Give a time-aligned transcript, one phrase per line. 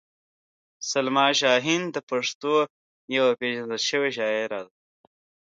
[0.89, 2.55] سلما شاهین د پښتنو
[3.17, 4.73] یوه پېژندل شوې شاعره ده.